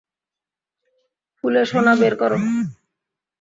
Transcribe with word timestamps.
খুলে 1.35 1.63
সোনা 1.69 1.93
বের 2.01 2.13
করো। 2.21 2.37